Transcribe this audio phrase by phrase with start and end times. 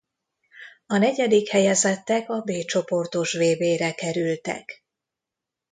[0.87, 4.83] A negyedik helyezettek a B csoportos vb-re kerültek.